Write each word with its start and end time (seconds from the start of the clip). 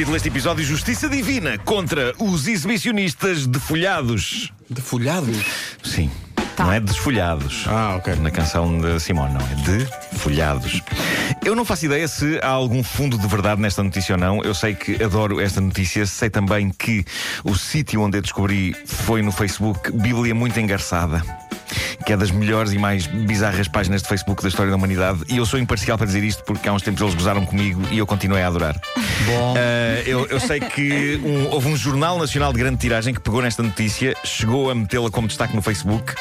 Título 0.00 0.14
deste 0.14 0.28
episódio: 0.28 0.64
Justiça 0.64 1.10
Divina 1.10 1.58
contra 1.58 2.14
os 2.18 2.48
exibicionistas 2.48 3.46
defolhados. 3.46 4.50
Defolhados? 4.70 5.36
Sim. 5.82 6.10
Não 6.58 6.72
é 6.72 6.80
desfolhados. 6.80 7.66
Ah, 7.66 7.96
ok. 7.98 8.14
Na 8.14 8.30
canção 8.30 8.80
de 8.80 8.98
Simone, 8.98 9.34
não. 9.34 9.40
É 9.42 9.54
de 9.56 10.18
folhados. 10.18 10.80
Eu 11.44 11.54
não 11.54 11.66
faço 11.66 11.84
ideia 11.84 12.08
se 12.08 12.40
há 12.42 12.48
algum 12.48 12.82
fundo 12.82 13.18
de 13.18 13.26
verdade 13.26 13.60
nesta 13.60 13.82
notícia 13.82 14.14
ou 14.14 14.18
não. 14.18 14.42
Eu 14.42 14.54
sei 14.54 14.74
que 14.74 15.04
adoro 15.04 15.38
esta 15.38 15.60
notícia. 15.60 16.06
Sei 16.06 16.30
também 16.30 16.70
que 16.70 17.04
o 17.44 17.54
sítio 17.54 18.00
onde 18.00 18.16
eu 18.16 18.22
descobri 18.22 18.74
foi 18.86 19.20
no 19.20 19.30
Facebook 19.30 19.92
Bíblia 19.92 20.34
Muito 20.34 20.58
Engarçada 20.58 21.22
que 22.10 22.14
é 22.14 22.16
das 22.16 22.32
melhores 22.32 22.72
e 22.72 22.78
mais 22.78 23.06
bizarras 23.06 23.68
páginas 23.68 24.02
de 24.02 24.08
Facebook 24.08 24.42
da 24.42 24.48
história 24.48 24.68
da 24.68 24.76
humanidade. 24.76 25.20
E 25.28 25.36
eu 25.36 25.46
sou 25.46 25.60
imparcial 25.60 25.96
para 25.96 26.08
dizer 26.08 26.24
isto 26.24 26.42
porque 26.42 26.68
há 26.68 26.72
uns 26.72 26.82
tempos 26.82 27.00
eles 27.00 27.14
gozaram 27.14 27.46
comigo 27.46 27.80
e 27.88 27.98
eu 27.98 28.04
continuei 28.04 28.42
a 28.42 28.48
adorar. 28.48 28.74
Bom. 29.26 29.54
Uh, 29.54 29.56
eu, 30.04 30.26
eu, 30.26 30.40
sei 30.40 30.58
que 30.58 31.20
um, 31.22 31.46
houve 31.52 31.68
um 31.68 31.76
jornal 31.76 32.18
nacional 32.18 32.52
de 32.52 32.58
grande 32.58 32.78
tiragem 32.78 33.14
que 33.14 33.20
pegou 33.20 33.40
nesta 33.40 33.62
notícia, 33.62 34.12
chegou 34.24 34.72
a 34.72 34.74
metê-la 34.74 35.08
como 35.08 35.28
destaque 35.28 35.54
no 35.54 35.62
Facebook 35.62 36.12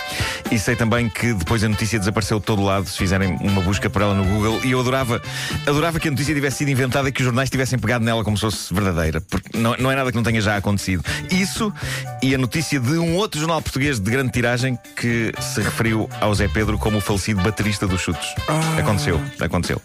e 0.52 0.60
sei 0.60 0.76
também 0.76 1.10
que 1.10 1.34
depois 1.34 1.64
a 1.64 1.70
notícia 1.70 1.98
desapareceu 1.98 2.40
de 2.40 2.46
todo 2.46 2.62
lado 2.62 2.88
se 2.88 2.96
fizerem 2.96 3.36
uma 3.42 3.62
busca 3.64 3.90
por 3.90 4.04
ela 4.04 4.14
no 4.14 4.26
Google. 4.26 4.62
E 4.64 4.70
eu 4.70 4.80
adorava, 4.82 5.20
adorava 5.66 6.00
que 6.00 6.08
a 6.08 6.12
notícia 6.12 6.36
tivesse 6.36 6.58
sido 6.58 6.70
inventada 6.70 7.10
e 7.10 7.12
que 7.12 7.22
os 7.22 7.26
jornais 7.26 7.50
tivessem 7.50 7.80
pegado 7.80 8.06
nela 8.06 8.24
como 8.24 8.38
se 8.38 8.42
fosse 8.42 8.72
verdadeira, 8.72 9.22
porque 9.22 9.58
não, 9.58 9.76
não 9.80 9.92
é 9.92 9.96
nada 9.96 10.12
que 10.12 10.16
não 10.16 10.24
tenha 10.24 10.40
já 10.40 10.56
acontecido. 10.56 11.04
Isso 11.32 11.74
e 12.22 12.36
a 12.36 12.38
notícia 12.38 12.80
de 12.80 12.98
um 12.98 13.16
outro 13.16 13.40
jornal 13.40 13.62
português 13.62 14.00
de 14.00 14.12
grande 14.12 14.32
tiragem 14.32 14.78
que 14.96 15.32
se 15.40 15.62
referiu 15.62 16.10
ao 16.20 16.34
Zé 16.34 16.48
Pedro 16.48 16.78
como 16.78 16.98
o 16.98 17.02
falecido 17.02 17.42
baterista 17.42 17.88
dos 17.88 18.02
chutos. 18.02 18.36
Ah. 18.48 18.80
Aconteceu, 18.80 19.22
aconteceu. 19.40 19.82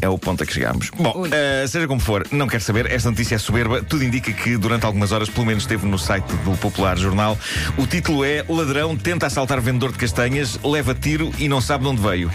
É 0.00 0.08
o 0.08 0.18
ponto 0.18 0.42
a 0.42 0.46
que 0.46 0.52
chegámos. 0.52 0.90
Bom, 0.90 1.26
uh, 1.26 1.68
seja 1.68 1.86
como 1.86 2.00
for, 2.00 2.26
não 2.30 2.46
quero 2.46 2.62
saber, 2.62 2.90
esta 2.90 3.10
notícia 3.10 3.34
é 3.34 3.38
soberba. 3.38 3.82
Tudo 3.82 4.04
indica 4.04 4.32
que 4.32 4.56
durante 4.56 4.86
algumas 4.86 5.12
horas, 5.12 5.28
pelo 5.28 5.46
menos 5.46 5.64
esteve 5.64 5.86
no 5.86 5.98
site 5.98 6.26
do 6.44 6.56
Popular 6.58 6.96
Jornal. 6.96 7.38
O 7.76 7.86
título 7.86 8.24
é 8.24 8.44
Ladrão 8.48 8.96
tenta 8.96 9.26
assaltar 9.26 9.60
vendedor 9.60 9.92
de 9.92 9.98
castanhas, 9.98 10.58
leva 10.64 10.94
tiro 10.94 11.30
e 11.38 11.48
não 11.48 11.60
sabe 11.60 11.84
de 11.84 11.90
onde 11.90 12.02
veio. 12.02 12.30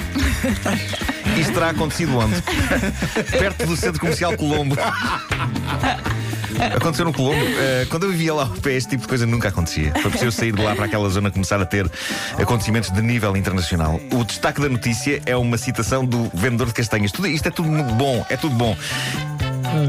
Isto 1.40 1.54
terá 1.54 1.70
acontecido 1.70 2.18
onde? 2.18 2.42
Perto 3.38 3.66
do 3.66 3.76
centro 3.76 4.00
comercial 4.00 4.36
Colombo. 4.36 4.76
Aconteceu 6.76 7.06
no 7.06 7.14
Colombo. 7.14 7.44
Uh, 7.44 7.88
quando 7.90 8.04
eu 8.04 8.12
vivia 8.12 8.34
lá 8.34 8.44
ao 8.44 8.50
pé, 8.50 8.74
este 8.74 8.92
tipo 8.92 9.04
de 9.04 9.08
coisa 9.08 9.26
nunca 9.26 9.50
acontecia. 9.50 9.92
Foi 10.02 10.12
preciso 10.12 10.32
sair 10.32 10.52
de 10.52 10.62
lá 10.62 10.76
para 10.76 10.86
aquela 10.86 11.10
zona 11.10 11.32
começar 11.32 11.62
a 11.62 11.66
ter 11.66 11.90
acontecimentos 12.38 12.90
de 12.92 13.02
nível 13.02 13.36
internacional. 13.36 14.00
O 14.12 14.24
destaque 14.24 14.62
da 14.62 14.70
notícia 14.70 15.22
é 15.26 15.36
uma 15.36 15.58
citação 15.58 16.06
do 16.06 16.30
vendedor 16.34 16.68
de 16.68 16.74
castanhas. 16.74 17.12
Tudo, 17.12 17.28
isto 17.28 17.48
é 17.48 17.52
tudo 17.52 17.70
bom, 17.70 18.26
é 18.30 18.38
tudo 18.38 18.56
bom. 18.56 18.76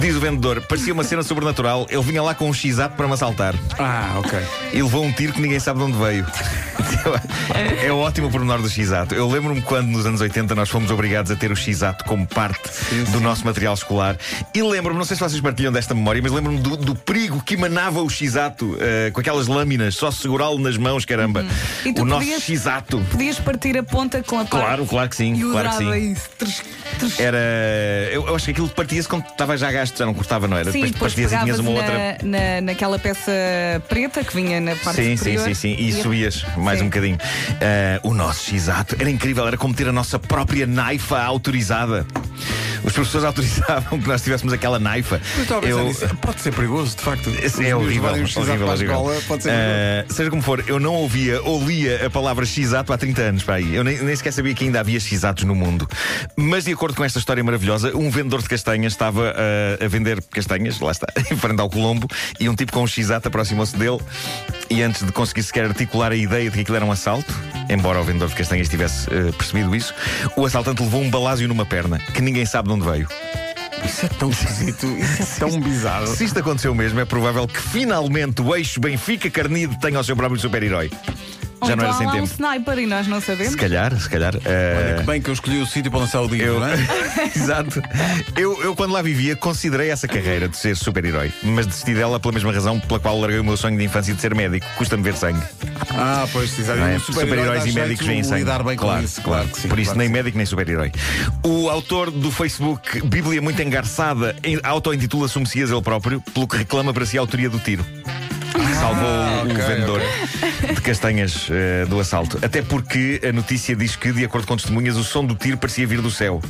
Diz 0.00 0.16
o 0.16 0.20
vendedor, 0.20 0.60
parecia 0.62 0.92
uma 0.92 1.04
cena 1.04 1.22
sobrenatural. 1.22 1.86
Ele 1.90 2.02
vinha 2.02 2.22
lá 2.22 2.34
com 2.34 2.48
um 2.48 2.54
x 2.54 2.76
para 2.96 3.06
me 3.06 3.14
assaltar. 3.14 3.54
Ah, 3.78 4.14
ok. 4.18 4.38
E 4.72 4.82
levou 4.82 5.04
um 5.04 5.12
tiro 5.12 5.32
que 5.32 5.40
ninguém 5.40 5.60
sabe 5.60 5.78
de 5.78 5.84
onde 5.84 5.98
veio. 5.98 6.26
É 7.82 7.90
ótimo 7.90 8.28
o 8.28 8.30
pormenor 8.30 8.60
do 8.60 8.68
X-Ato. 8.68 9.14
Eu 9.14 9.28
lembro-me 9.28 9.60
quando 9.62 9.88
nos 9.88 10.06
anos 10.06 10.20
80 10.20 10.54
nós 10.54 10.68
fomos 10.68 10.90
obrigados 10.90 11.30
a 11.30 11.36
ter 11.36 11.50
o 11.50 11.56
X-Ato 11.56 12.04
como 12.04 12.26
parte 12.26 12.68
sim, 12.68 13.04
do 13.04 13.20
nosso 13.20 13.44
material 13.44 13.74
escolar. 13.74 14.16
E 14.54 14.62
lembro-me, 14.62 14.98
não 14.98 15.04
sei 15.04 15.16
se 15.16 15.22
vocês 15.22 15.40
partilham 15.40 15.72
desta 15.72 15.94
memória, 15.94 16.20
mas 16.22 16.32
lembro-me 16.32 16.58
do, 16.60 16.76
do, 16.76 16.94
perigo 16.94 17.42
que 17.42 17.54
emanava 17.54 18.00
o 18.00 18.08
X-Ato 18.08 18.66
uh, 18.66 19.12
com 19.12 19.20
aquelas 19.20 19.46
lâminas, 19.46 19.94
só 19.96 20.10
segurá-lo 20.10 20.58
nas 20.58 20.76
mãos, 20.76 21.04
caramba. 21.04 21.44
Uhum. 21.84 22.02
O 22.02 22.04
nosso 22.04 22.40
X-Ato. 22.40 23.00
Podias 23.10 23.38
partir 23.38 23.76
a 23.76 23.82
ponta 23.82 24.22
com 24.22 24.36
a 24.38 24.44
parte. 24.44 24.64
Claro, 24.64 24.86
claro 24.86 25.08
que 25.08 25.16
sim. 25.16 25.34
E 25.34 25.50
claro 25.50 25.70
que 25.70 25.76
sim. 25.76 26.12
Isso. 26.12 26.62
Era. 27.18 27.38
Eu, 28.12 28.26
eu, 28.26 28.34
acho 28.34 28.44
que 28.44 28.50
aquilo 28.52 28.68
partia-se 28.68 29.08
quando 29.08 29.24
estava 29.26 29.56
já 29.56 29.71
a 29.72 29.80
gasto, 29.80 29.98
já 29.98 30.06
não 30.06 30.14
cortava, 30.14 30.46
não 30.46 30.56
era? 30.56 30.70
Sim, 30.70 30.86
depois, 30.86 31.14
depois 31.14 31.32
e 31.32 31.38
tinhas 31.38 31.58
uma 31.58 31.70
na, 31.70 31.76
outra. 31.76 32.18
Na, 32.22 32.60
naquela 32.60 32.98
peça 32.98 33.32
preta 33.88 34.22
que 34.22 34.34
vinha 34.34 34.60
na 34.60 34.76
parte 34.76 35.02
sim, 35.02 35.16
superior. 35.16 35.44
Sim, 35.44 35.54
sim, 35.54 35.76
sim. 35.76 35.82
E 35.82 35.92
subias 35.92 36.44
mais 36.56 36.78
sim. 36.78 36.84
um 36.84 36.88
bocadinho. 36.88 37.16
Uh, 37.16 38.08
o 38.08 38.14
nosso 38.14 38.50
X-Ato 38.50 38.96
era 38.98 39.10
incrível, 39.10 39.46
era 39.46 39.56
como 39.56 39.74
ter 39.74 39.88
a 39.88 39.92
nossa 39.92 40.18
própria 40.18 40.66
naifa 40.66 41.20
autorizada. 41.20 42.06
Os 42.84 42.92
professores 42.92 43.24
autorizavam 43.26 44.00
que 44.00 44.08
nós 44.08 44.22
tivéssemos 44.22 44.52
aquela 44.52 44.78
naifa. 44.78 45.20
Eu... 45.62 45.92
Pode 46.20 46.40
ser 46.40 46.52
perigoso, 46.52 46.96
de 46.96 47.02
facto. 47.02 47.30
É 47.30 47.74
horrível. 47.74 48.10
horrível, 48.10 48.68
horrível. 48.68 49.22
pode 49.26 49.44
ser 49.44 49.50
uh, 49.50 50.12
seja 50.12 50.30
como 50.30 50.42
for, 50.42 50.64
eu 50.66 50.80
não 50.80 50.94
ouvia 50.94 51.40
ou 51.42 51.64
lia 51.64 52.06
a 52.06 52.10
palavra 52.10 52.44
X-Ato 52.44 52.92
há 52.92 52.98
30 52.98 53.22
anos 53.22 53.42
para 53.42 53.56
aí. 53.56 53.74
Eu 53.74 53.84
nem, 53.84 53.98
nem 54.02 54.16
sequer 54.16 54.32
sabia 54.32 54.54
que 54.54 54.64
ainda 54.64 54.80
havia 54.80 54.98
X-Atos 54.98 55.44
no 55.44 55.54
mundo. 55.54 55.88
Mas, 56.36 56.64
de 56.64 56.72
acordo 56.72 56.96
com 56.96 57.04
esta 57.04 57.18
história 57.18 57.42
maravilhosa, 57.42 57.96
um 57.96 58.10
vendedor 58.10 58.42
de 58.42 58.48
castanhas 58.48 58.92
estava 58.92 59.30
uh, 59.30 59.34
a 59.84 59.88
vender 59.88 60.22
castanhas, 60.24 60.78
lá 60.80 60.92
está, 60.92 61.06
em 61.30 61.36
frente 61.36 61.60
ao 61.60 61.68
Colombo, 61.68 62.08
e 62.38 62.48
um 62.48 62.54
tipo 62.54 62.72
com 62.72 62.82
um 62.82 62.86
X-Ato 62.86 63.28
aproximou-se 63.28 63.76
dele. 63.76 64.00
E 64.70 64.82
antes 64.82 65.04
de 65.04 65.12
conseguir 65.12 65.42
sequer 65.42 65.64
articular 65.64 66.12
a 66.12 66.16
ideia 66.16 66.48
de 66.48 66.56
que 66.56 66.60
aquilo 66.62 66.76
era 66.76 66.84
um 66.84 66.92
assalto, 66.92 67.32
embora 67.68 68.00
o 68.00 68.04
vendedor 68.04 68.28
de 68.28 68.34
castanhas 68.34 68.68
tivesse 68.68 69.08
uh, 69.08 69.32
percebido 69.32 69.74
isso, 69.74 69.94
o 70.36 70.44
assaltante 70.44 70.82
levou 70.82 71.02
um 71.02 71.10
balásio 71.10 71.46
numa 71.48 71.66
perna, 71.66 71.98
que 71.98 72.20
ninguém 72.20 72.46
sabe 72.46 72.68
de 72.68 72.74
onde 72.74 72.84
veio. 72.84 73.08
Isso 73.84 74.06
é 74.06 74.08
tão 74.08 74.30
esquisito, 74.30 74.86
isso 74.86 75.22
é 75.22 75.38
tão 75.40 75.60
bizarro. 75.60 76.06
Se 76.06 76.24
isto 76.24 76.38
aconteceu 76.38 76.74
mesmo, 76.74 77.00
é 77.00 77.04
provável 77.04 77.46
que 77.46 77.60
finalmente 77.60 78.40
o 78.40 78.54
eixo 78.54 78.80
Benfica 78.80 79.28
Carnido 79.28 79.76
tenha 79.78 79.98
o 79.98 80.04
seu 80.04 80.16
próprio 80.16 80.40
super-herói. 80.40 80.90
Já 81.66 81.76
não 81.76 81.84
era 81.84 81.92
sem 81.94 82.06
então 82.06 82.20
tempo. 82.20 82.42
um 82.42 82.48
sniper 82.48 82.78
e 82.78 82.86
nós 82.86 83.06
não 83.06 83.20
sabemos. 83.20 83.52
Se 83.52 83.58
calhar, 83.58 83.98
se 83.98 84.08
calhar. 84.08 84.34
Uh... 84.34 84.38
Olha 84.38 84.94
que 84.98 85.02
bem 85.04 85.22
que 85.22 85.30
eu 85.30 85.34
escolhi 85.34 85.60
o 85.60 85.66
sítio 85.66 85.90
para 85.90 86.00
lançar 86.00 86.20
o 86.20 86.26
livro, 86.26 86.46
eu... 86.46 86.60
não 86.60 86.66
é? 86.66 86.74
Exato. 87.34 87.82
Eu, 88.36 88.62
eu, 88.62 88.74
quando 88.74 88.92
lá 88.92 89.02
vivia, 89.02 89.36
considerei 89.36 89.90
essa 89.90 90.08
carreira 90.08 90.48
de 90.48 90.56
ser 90.56 90.76
super-herói, 90.76 91.32
mas 91.42 91.66
desisti 91.66 91.94
dela 91.94 92.18
pela 92.18 92.32
mesma 92.32 92.52
razão 92.52 92.80
pela 92.80 92.98
qual 92.98 93.20
larguei 93.20 93.40
o 93.40 93.44
meu 93.44 93.56
sonho 93.56 93.76
de 93.76 93.84
infância 93.84 94.14
de 94.14 94.20
ser 94.20 94.34
médico. 94.34 94.66
Custa-me 94.76 95.02
ver 95.02 95.16
sangue. 95.16 95.42
Ah, 95.90 96.26
pois, 96.32 96.58
exato. 96.58 96.80
É? 96.80 96.98
Super-heróis 96.98 97.66
e 97.66 97.72
médicos 97.72 98.06
vêm 98.06 98.22
sangue. 98.22 98.40
lidar 98.40 98.62
bem 98.62 98.76
claro, 98.76 98.98
com 98.98 99.04
isso. 99.04 99.20
Claro, 99.20 99.48
sim, 99.54 99.68
Por 99.68 99.78
isso, 99.78 99.90
claro 99.90 99.98
nem 99.98 100.08
sim. 100.08 100.12
médico 100.12 100.36
nem 100.36 100.46
super-herói. 100.46 100.92
O 101.44 101.68
autor 101.68 102.10
do 102.10 102.30
Facebook 102.30 103.00
Bíblia 103.02 103.40
Muito 103.40 103.60
Engarçada 103.60 104.34
auto-intitula-se 104.62 105.38
um 105.38 105.42
Messias 105.42 105.70
ele 105.70 105.82
próprio, 105.82 106.20
pelo 106.32 106.48
que 106.48 106.56
reclama 106.56 106.92
para 106.92 107.04
si 107.04 107.18
a 107.18 107.20
autoria 107.20 107.50
do 107.50 107.58
tiro 107.58 107.84
salvou 108.82 109.08
ah, 109.08 109.42
okay, 109.44 109.54
o 109.54 109.66
vendedor 109.68 110.02
okay. 110.02 110.74
de 110.74 110.80
castanhas 110.80 111.48
uh, 111.48 111.86
do 111.88 112.00
assalto. 112.00 112.38
Até 112.42 112.62
porque 112.62 113.20
a 113.26 113.32
notícia 113.32 113.76
diz 113.76 113.94
que, 113.94 114.12
de 114.12 114.24
acordo 114.24 114.46
com 114.46 114.56
testemunhas, 114.56 114.96
o 114.96 115.04
som 115.04 115.24
do 115.24 115.36
tiro 115.36 115.56
parecia 115.56 115.86
vir 115.86 116.02
do 116.02 116.10
céu. 116.10 116.42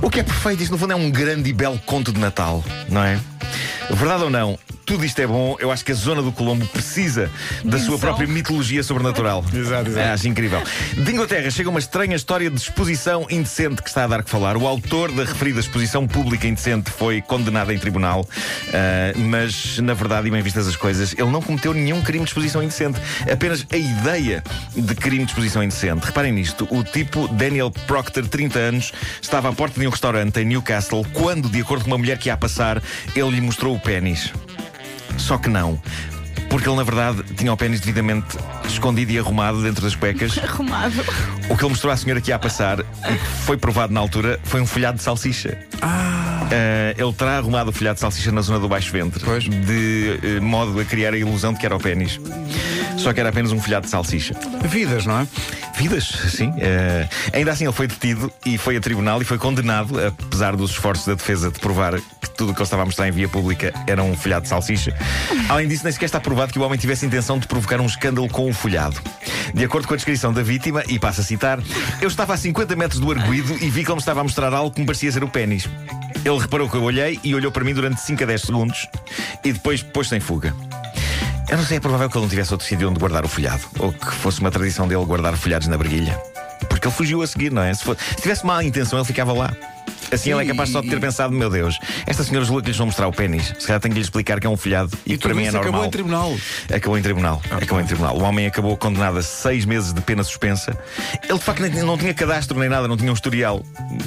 O 0.00 0.08
que 0.08 0.20
é 0.20 0.22
perfeito, 0.22 0.62
isto 0.62 0.72
no 0.72 0.78
fundo 0.78 0.94
é 0.94 0.96
um 0.96 1.10
grande 1.10 1.50
e 1.50 1.52
belo 1.52 1.78
conto 1.84 2.10
de 2.10 2.18
Natal, 2.18 2.64
não 2.88 3.04
é? 3.04 3.20
Verdade 3.90 4.24
ou 4.24 4.30
não, 4.30 4.58
tudo 4.84 5.04
isto 5.04 5.20
é 5.20 5.26
bom. 5.26 5.56
Eu 5.58 5.70
acho 5.70 5.84
que 5.84 5.92
a 5.92 5.94
zona 5.94 6.22
do 6.22 6.32
Colombo 6.32 6.66
precisa 6.66 7.30
da 7.64 7.78
sua 7.78 7.98
própria 7.98 8.26
mitologia 8.26 8.82
sobrenatural. 8.82 9.44
exato, 9.54 9.90
exato. 9.90 9.98
É, 9.98 10.12
acho 10.12 10.28
incrível. 10.28 10.62
De 10.96 11.12
Inglaterra 11.12 11.50
chega 11.50 11.68
uma 11.70 11.78
estranha 11.78 12.16
história 12.16 12.50
de 12.50 12.56
exposição 12.56 13.26
indecente 13.30 13.82
que 13.82 13.88
está 13.88 14.04
a 14.04 14.06
dar 14.06 14.22
que 14.22 14.30
falar. 14.30 14.56
O 14.56 14.66
autor 14.66 15.10
da 15.12 15.24
referida 15.24 15.60
exposição 15.60 16.06
pública 16.06 16.46
indecente 16.46 16.90
foi 16.90 17.20
condenado 17.20 17.72
em 17.72 17.78
tribunal, 17.78 18.22
uh, 18.22 19.18
mas 19.18 19.78
na 19.78 19.94
verdade, 19.94 20.28
e 20.28 20.30
bem 20.30 20.42
vistas 20.42 20.66
as 20.66 20.76
coisas, 20.76 21.12
ele 21.12 21.30
não 21.30 21.42
cometeu 21.42 21.74
nenhum 21.74 22.00
crime 22.02 22.24
de 22.24 22.30
exposição 22.30 22.62
indecente. 22.62 22.98
Apenas 23.30 23.66
a 23.70 23.76
ideia 23.76 24.42
de 24.74 24.94
crime 24.94 25.24
de 25.24 25.30
exposição 25.30 25.62
indecente. 25.62 26.06
Reparem 26.06 26.32
nisto: 26.32 26.66
o 26.70 26.82
tipo 26.82 27.28
Daniel 27.28 27.70
Proctor, 27.70 28.26
30 28.26 28.58
anos, 28.58 28.92
estava 29.20 29.48
à 29.48 29.52
porta 29.52 29.80
de 29.80 29.86
um 29.86 29.90
restaurante 29.90 30.40
em 30.40 30.44
Newcastle 30.44 31.04
quando, 31.12 31.48
de 31.48 31.60
acordo 31.60 31.84
com 31.84 31.90
uma 31.90 31.98
mulher 31.98 32.18
que 32.18 32.28
ia 32.28 32.34
a 32.34 32.36
passar, 32.36 32.82
ele 33.14 33.30
lhe 33.30 33.40
mostrou 33.40 33.74
o 33.74 33.80
pênis. 33.80 34.32
Só 35.22 35.38
que 35.38 35.48
não. 35.48 35.80
Porque 36.50 36.68
ele, 36.68 36.76
na 36.76 36.82
verdade, 36.82 37.22
tinha 37.34 37.52
o 37.52 37.56
pênis 37.56 37.80
devidamente 37.80 38.36
escondido 38.66 39.12
e 39.12 39.18
arrumado 39.18 39.62
dentro 39.62 39.82
das 39.82 39.94
cuecas. 39.94 40.36
Arrumado. 40.42 41.00
O 41.48 41.56
que 41.56 41.64
ele 41.64 41.70
mostrou 41.70 41.92
à 41.92 41.96
senhora 41.96 42.20
que 42.20 42.30
ia 42.30 42.36
a 42.36 42.38
passar, 42.38 42.80
e 42.80 43.18
foi 43.46 43.56
provado 43.56 43.92
na 43.92 44.00
altura, 44.00 44.38
foi 44.44 44.60
um 44.60 44.66
folhado 44.66 44.98
de 44.98 45.02
salsicha. 45.02 45.56
Ah. 45.80 46.42
Uh, 46.42 47.02
ele 47.02 47.12
terá 47.14 47.38
arrumado 47.38 47.70
o 47.70 47.72
folhado 47.72 47.94
de 47.94 48.00
salsicha 48.00 48.30
na 48.32 48.42
zona 48.42 48.58
do 48.58 48.68
baixo 48.68 48.92
ventre, 48.92 49.24
pois. 49.24 49.44
de 49.44 50.38
uh, 50.38 50.42
modo 50.42 50.78
a 50.78 50.84
criar 50.84 51.14
a 51.14 51.16
ilusão 51.16 51.54
de 51.54 51.60
que 51.60 51.64
era 51.64 51.76
o 51.76 51.80
pênis. 51.80 52.20
Só 52.98 53.12
que 53.12 53.20
era 53.20 53.30
apenas 53.30 53.52
um 53.52 53.60
folhado 53.60 53.86
de 53.86 53.90
salsicha. 53.90 54.34
Vidas, 54.64 55.06
não 55.06 55.20
é? 55.20 55.26
Vidas, 55.82 56.04
sim. 56.28 56.50
Uh, 56.50 57.08
ainda 57.32 57.50
assim, 57.50 57.64
ele 57.64 57.72
foi 57.72 57.88
detido 57.88 58.32
e 58.46 58.56
foi 58.56 58.76
a 58.76 58.80
tribunal 58.80 59.20
e 59.20 59.24
foi 59.24 59.36
condenado, 59.36 59.98
apesar 59.98 60.54
dos 60.54 60.70
esforços 60.70 61.04
da 61.04 61.14
defesa 61.14 61.50
de 61.50 61.58
provar 61.58 61.96
que 61.96 62.30
tudo 62.36 62.52
o 62.52 62.54
que 62.54 62.60
ele 62.60 62.64
estava 62.64 62.82
a 62.82 62.86
mostrar 62.86 63.08
em 63.08 63.10
via 63.10 63.28
pública 63.28 63.74
era 63.84 64.00
um 64.00 64.16
folhado 64.16 64.44
de 64.44 64.48
salsicha. 64.48 64.96
Além 65.48 65.66
disso, 65.66 65.82
nem 65.82 65.92
sequer 65.92 66.04
está 66.04 66.20
provado 66.20 66.52
que 66.52 66.58
o 66.60 66.62
homem 66.62 66.78
tivesse 66.78 67.04
intenção 67.04 67.36
de 67.36 67.48
provocar 67.48 67.80
um 67.80 67.86
escândalo 67.86 68.28
com 68.28 68.48
o 68.48 68.54
folhado. 68.54 68.96
De 69.52 69.64
acordo 69.64 69.88
com 69.88 69.94
a 69.94 69.96
descrição 69.96 70.32
da 70.32 70.40
vítima, 70.40 70.84
e 70.86 71.00
passa 71.00 71.20
a 71.20 71.24
citar, 71.24 71.58
eu 72.00 72.06
estava 72.06 72.32
a 72.32 72.36
50 72.36 72.76
metros 72.76 73.00
do 73.00 73.10
arguído 73.10 73.52
e 73.60 73.68
vi 73.68 73.82
que 73.82 73.90
ele 73.90 73.96
me 73.96 73.98
estava 73.98 74.20
a 74.20 74.22
mostrar 74.22 74.54
algo 74.54 74.70
que 74.70 74.80
me 74.80 74.86
parecia 74.86 75.10
ser 75.10 75.24
o 75.24 75.28
pênis. 75.28 75.68
Ele 76.24 76.38
reparou 76.38 76.68
que 76.68 76.76
eu 76.76 76.82
olhei 76.84 77.18
e 77.24 77.34
olhou 77.34 77.50
para 77.50 77.64
mim 77.64 77.74
durante 77.74 78.00
5 78.00 78.22
a 78.22 78.26
10 78.26 78.42
segundos 78.42 78.86
e 79.44 79.52
depois 79.52 79.82
pôs-se 79.82 80.14
em 80.14 80.20
fuga. 80.20 80.54
Eu 81.52 81.58
não 81.58 81.66
sei, 81.66 81.76
é 81.76 81.80
provável 81.80 82.08
que 82.08 82.16
ele 82.16 82.22
não 82.22 82.30
tivesse 82.30 82.50
outro 82.50 82.66
sítio 82.66 82.88
onde 82.88 82.98
guardar 82.98 83.26
o 83.26 83.28
folhado. 83.28 83.60
Ou 83.78 83.92
que 83.92 84.10
fosse 84.14 84.40
uma 84.40 84.50
tradição 84.50 84.88
dele 84.88 85.04
guardar 85.04 85.36
folhados 85.36 85.68
na 85.68 85.76
briguilha. 85.76 86.18
Porque 86.66 86.88
ele 86.88 86.94
fugiu 86.94 87.20
a 87.20 87.26
seguir, 87.26 87.52
não 87.52 87.60
é? 87.60 87.74
Se, 87.74 87.84
for, 87.84 87.94
se 87.98 88.22
tivesse 88.22 88.46
má 88.46 88.64
intenção, 88.64 88.98
ele 88.98 89.04
ficava 89.04 89.34
lá. 89.34 89.54
Assim 90.12 90.30
ela 90.30 90.42
é 90.42 90.46
capaz 90.46 90.70
só 90.70 90.80
de 90.80 90.88
ter 90.88 91.00
pensado: 91.00 91.32
meu 91.34 91.48
Deus, 91.50 91.78
esta 92.06 92.22
senhora 92.22 92.44
julga 92.44 92.62
que 92.62 92.68
lhes 92.68 92.76
vão 92.76 92.86
mostrar 92.86 93.06
o 93.08 93.12
pênis. 93.12 93.52
Se 93.58 93.66
calhar 93.66 93.80
tenho 93.80 93.94
que 93.94 93.98
lhe 94.00 94.04
explicar 94.04 94.38
que 94.40 94.46
é 94.46 94.50
um 94.50 94.56
filhado 94.56 94.90
e, 95.06 95.14
E 95.14 95.18
para 95.18 95.34
mim 95.34 95.44
é 95.46 95.50
normal. 95.52 95.62
acabou 95.70 95.84
em 95.86 95.90
tribunal. 95.90 96.36
Acabou 96.72 96.98
em 96.98 97.02
tribunal. 97.02 97.42
Acabou 97.50 97.80
em 97.80 97.84
tribunal. 97.86 98.16
O 98.18 98.22
homem 98.22 98.46
acabou 98.46 98.76
condenado 98.76 99.18
a 99.18 99.22
seis 99.22 99.64
meses 99.64 99.92
de 99.92 100.00
pena 100.00 100.22
suspensa. 100.24 100.76
Ele 101.28 101.38
de 101.38 101.44
facto 101.44 101.60
não 101.84 101.96
tinha 101.96 102.12
cadastro 102.14 102.58
nem 102.58 102.68
nada, 102.68 102.86
não 102.88 102.96
tinha 102.96 103.10
um 103.10 103.14
historial. 103.14 103.62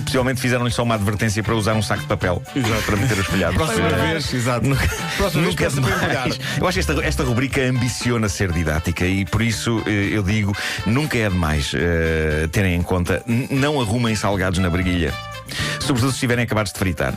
Possivelmente 0.06 0.40
fizeram-lhe 0.42 0.72
só 0.72 0.84
uma 0.84 0.96
advertência 0.96 1.42
para 1.44 1.56
usar 1.56 1.74
um 1.74 1.82
saco 1.82 2.02
de 2.02 2.08
papel 2.08 2.42
para 2.86 2.96
meter 2.96 3.18
os 3.18 3.26
folhados. 3.26 3.56
Próxima 3.58 3.88
Eh, 3.90 4.12
vez, 4.14 4.34
exato. 4.34 4.68
Nunca, 4.68 4.88
Próxima 5.18 5.44
vez 5.44 5.56
nunca 5.56 5.64
é 5.64 5.68
embrulhar. 5.68 6.24
demais. 6.30 6.40
Eu 6.60 6.68
acho 6.68 6.76
que 6.76 6.80
esta, 6.92 7.06
esta 7.06 7.24
rubrica 7.24 7.62
ambiciona 7.62 8.30
ser 8.30 8.52
didática 8.52 9.06
e 9.06 9.26
por 9.26 9.42
isso 9.42 9.82
eh, 9.86 10.10
eu 10.12 10.22
digo: 10.24 10.56
nunca 10.86 11.18
é 11.18 11.30
demais 11.30 11.72
eh, 11.74 12.48
terem 12.52 12.76
em 12.76 12.82
conta, 12.82 13.24
não 13.50 13.80
arrumem 13.82 14.16
salgados 14.16 14.60
na 14.60 14.70
briguilha. 14.70 15.14
Sobretudo 15.80 16.10
se 16.10 16.16
estiverem 16.16 16.44
acabados 16.44 16.72
de 16.74 16.80
fritar. 16.80 17.14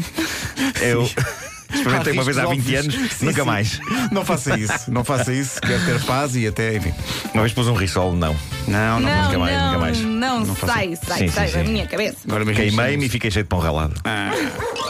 Eu 0.80 1.02
experimentei 1.72 2.12
uma 2.12 2.24
vez 2.24 2.36
há 2.38 2.46
20 2.46 2.74
anos, 2.74 2.94
Sim, 2.94 3.26
nunca 3.26 3.40
sim. 3.42 3.46
mais. 3.46 3.80
Não 4.10 4.24
faça 4.24 4.58
isso, 4.58 4.90
não 4.90 5.04
faça 5.04 5.32
isso. 5.32 5.60
Quero 5.60 5.84
ter 5.84 6.02
paz 6.04 6.34
e 6.36 6.46
até, 6.46 6.76
enfim. 6.76 6.92
Uma 7.32 7.42
vez 7.42 7.52
pus 7.54 7.68
um 7.68 7.74
risol, 7.74 8.12
não. 8.14 8.36
Não, 8.66 9.00
não, 9.00 9.08
Não, 9.08 9.24
nunca 9.24 9.38
mais, 9.38 9.56
não, 9.56 9.66
nunca 9.66 9.78
mais. 9.78 9.98
não, 10.00 10.40
Não 10.44 10.56
sai, 10.56 10.96
sai, 10.96 11.18
Sim, 11.18 11.28
sai 11.28 11.50
da 11.50 11.64
minha 11.64 11.86
cabeça. 11.86 12.16
Queimei-me 12.54 13.06
e 13.06 13.08
fiquei 13.08 13.30
cheio 13.30 13.44
de 13.44 13.48
pão 13.48 13.58
ralado. 13.58 13.94
O 13.94 14.81